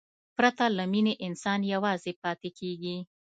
پرته 0.37 0.65
له 0.77 0.83
مینې، 0.91 1.13
انسان 1.27 1.59
یوازې 1.73 2.11
پاتې 2.23 2.49
کېږي. 2.59 2.97